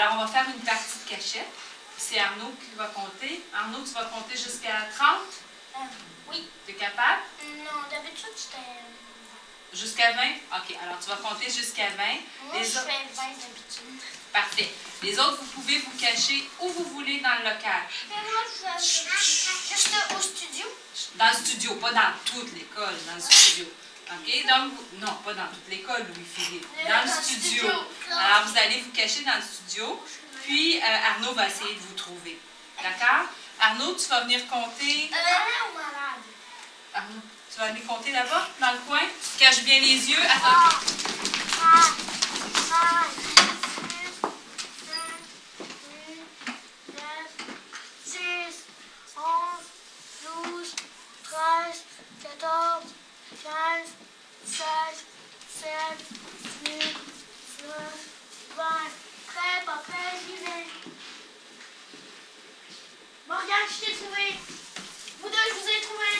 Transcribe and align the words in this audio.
Alors, 0.00 0.14
on 0.16 0.24
va 0.24 0.26
faire 0.28 0.46
une 0.46 0.62
partie 0.62 0.96
de 1.04 1.10
cachette. 1.10 1.46
C'est 1.98 2.18
Arnaud 2.18 2.54
qui 2.58 2.74
va 2.76 2.86
compter. 2.86 3.42
Arnaud, 3.54 3.84
tu 3.84 3.92
vas 3.92 4.04
compter 4.06 4.34
jusqu'à 4.34 4.88
30? 4.96 5.18
Euh, 5.76 5.78
oui. 6.30 6.48
Tu 6.64 6.72
es 6.72 6.74
capable? 6.74 7.20
Non, 7.58 7.82
d'habitude, 7.90 8.30
j'étais... 8.34 8.64
Jusqu'à 9.74 10.12
20? 10.12 10.22
OK, 10.56 10.76
alors 10.82 10.96
tu 11.00 11.10
vas 11.10 11.16
compter 11.16 11.50
jusqu'à 11.50 11.90
20. 11.90 11.96
Moi, 11.96 12.54
Les 12.54 12.64
je 12.64 12.78
autres- 12.78 12.86
fais 12.86 13.14
20 13.14 13.22
d'habitude. 13.28 14.00
Parfait. 14.32 14.70
Les 15.02 15.18
autres, 15.18 15.36
vous 15.42 15.60
pouvez 15.60 15.78
vous 15.78 15.90
cacher 15.98 16.48
où 16.60 16.68
vous 16.70 16.84
voulez 16.94 17.20
dans 17.20 17.34
le 17.38 17.50
local. 17.50 17.82
Mais 18.08 18.14
moi, 18.16 18.40
je 18.78 18.82
Juste 18.82 19.90
au 20.16 20.20
studio. 20.22 20.66
Dans 21.16 21.28
le 21.28 21.34
studio, 21.34 21.74
pas 21.74 21.92
dans 21.92 22.12
toute 22.24 22.52
l'école, 22.54 22.94
dans 23.06 23.14
le 23.16 23.20
studio. 23.20 23.66
OK? 24.12 24.46
Donc, 24.48 24.72
vous- 24.74 24.98
non, 25.06 25.12
pas 25.24 25.34
dans 25.34 25.46
toute 25.48 25.68
l'école, 25.70 26.04
Louis-Philippe. 26.14 26.66
Dans 26.88 27.02
le 27.04 27.08
studio. 27.22 27.68
Alors, 28.10 28.46
vous 28.48 28.58
allez 28.58 28.80
vous 28.80 28.90
cacher 28.90 29.22
dans 29.24 29.36
le 29.36 29.42
studio. 29.42 30.04
Puis, 30.42 30.78
euh, 30.78 30.82
Arnaud 31.14 31.32
va 31.34 31.46
essayer 31.46 31.74
de 31.74 31.80
vous 31.80 31.94
trouver. 31.94 32.38
D'accord? 32.82 33.26
Arnaud, 33.60 33.94
tu 33.94 34.08
vas 34.08 34.22
venir 34.22 34.46
compter. 34.48 35.10
Euh? 35.12 35.16
Arnaud, 36.94 37.20
tu 37.52 37.60
vas 37.60 37.66
venir 37.68 37.86
compter 37.86 38.10
là-bas, 38.12 38.48
dans 38.60 38.72
le 38.72 38.78
coin? 38.88 39.02
Cache 39.38 39.62
bien 39.62 39.78
les 39.80 40.10
yeux. 40.10 40.22
Attends. 40.28 40.76
Prêt, 59.26 59.64
pas 59.66 59.82
prêt, 59.88 60.18
j'y 60.24 60.36
vais. 60.44 60.66
Bon, 63.28 63.34
regarde, 63.34 63.70
je 63.70 63.76
t'ai 63.86 63.92
trouvé. 63.92 64.26
Vous 65.20 65.28
deux, 65.28 65.46
je 65.48 65.54
vous 65.54 65.68
ai 65.68 65.80
trouvé. 65.80 66.12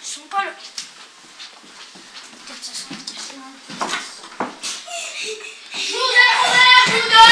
Ils 0.00 0.06
sont 0.06 0.28
pas 0.28 0.44
là. 0.44 0.52
Peut-être 2.46 2.64
ça 2.64 2.72
sont 2.72 2.94
cachés 3.04 3.36
dans 3.36 3.52
le 3.52 3.58
Je 5.74 5.92
vous 5.92 5.98
ai 5.98 6.28
trouvé, 6.38 6.66
vous 6.92 7.08
deux 7.10 7.28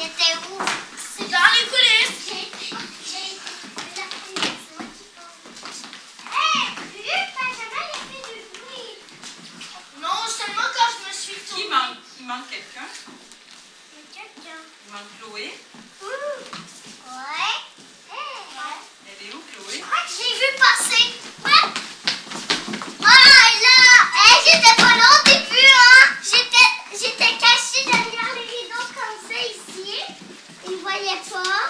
J'étais 0.00 0.34
où 0.48 0.56
C'est 0.96 1.28
dans 1.30 1.50
les 1.52 1.66
coulisses. 1.68 2.18
J'ai... 2.26 2.44
J'ai... 3.04 3.28
Hey, 6.32 6.64
Luc, 6.96 7.26
Benjamin, 7.36 7.84
il 7.84 7.94
a 7.94 8.02
fait 8.08 8.24
du 8.32 8.40
bruit. 8.58 8.94
Non, 10.00 10.18
seulement 10.26 10.68
quand 10.74 10.90
je 10.96 11.00
me 11.06 11.12
suis 11.12 11.34
Qui 11.34 11.48
tournée. 11.48 11.68
manque? 11.68 11.98
Il 12.18 12.24
manque 12.26 12.50
quelqu'un? 14.12 14.60
Il 14.86 14.92
manque 14.92 15.10
Chloé. 15.18 15.48
Ouais. 16.02 17.56
Hey. 18.10 18.34
Elle 19.06 19.20
est 19.26 19.32
où, 19.34 19.40
Chloé? 19.52 19.74
Je 19.78 19.82
crois 19.82 20.02
que 20.04 20.12
j'ai 20.16 20.32
vu 20.34 20.48
passer. 20.58 21.06
Ouais. 21.44 21.64
Ah, 23.04 23.46
là. 23.62 23.78
Hey, 24.16 24.36
j'étais 24.44 24.76
pas 24.76 24.94
là 24.96 25.06
au 25.16 25.22
début, 25.24 25.70
hein. 25.74 26.02
J'étais, 26.22 26.70
j'étais 26.92 27.34
cachée 27.38 27.84
derrière 27.84 28.32
les 28.34 28.46
rideaux 28.46 28.88
comme 28.94 29.18
ça 29.28 29.38
ici. 29.40 29.92
Ils 30.66 30.72
me 30.72 30.80
voyaient 30.80 31.24
pas 31.30 31.60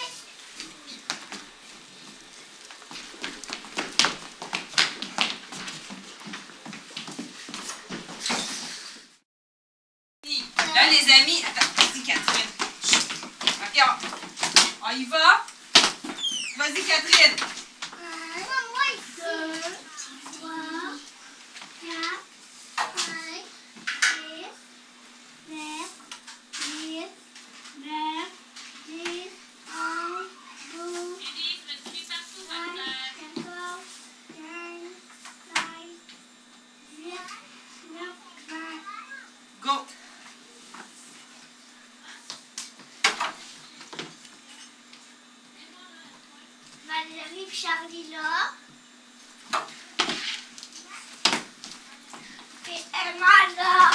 Les 10.89 11.11
amis, 11.13 11.43
attends, 11.47 11.69
vas-y, 11.77 12.03
Catherine. 12.03 12.49
OK, 13.63 13.83
on, 13.87 14.87
on 14.87 14.91
y 14.91 15.05
va. 15.05 15.45
Vas-y, 16.57 16.83
Catherine. 16.83 17.35
Valérie 47.03 47.45
puis 47.47 47.57
Charlie 47.57 48.09
là. 48.11 48.51
Puis 52.63 52.85
Emma 52.93 53.53
là. 53.57 53.92